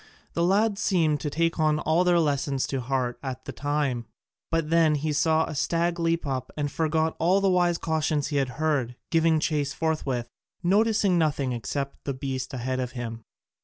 The 0.33 0.41
lad 0.43 0.79
seemed 0.79 1.19
to 1.19 1.29
take 1.29 1.59
all 1.59 2.03
their 2.03 2.19
lessons 2.19 2.65
to 2.65 2.81
heart 2.81 3.19
at 3.21 3.45
the 3.45 3.51
time: 3.51 4.07
but 4.49 4.71
then 4.71 4.95
he 4.95 5.13
saw 5.13 5.45
a 5.45 5.53
stag 5.53 5.99
leap 5.99 6.25
up, 6.25 6.49
and 6.57 6.71
forgot 6.71 7.15
all 7.19 7.39
the 7.39 7.51
wise 7.51 7.77
cautions 7.77 8.29
he 8.29 8.37
had 8.37 8.49
heard, 8.57 8.95
giving 9.11 9.39
chase 9.39 9.73
forthwith, 9.73 10.27
noticing 10.63 11.19
nothing 11.19 11.51
except 11.51 12.03
the 12.05 12.15
beast 12.15 12.51
ahead 12.51 12.79
of 12.79 12.93
him. 12.93 13.21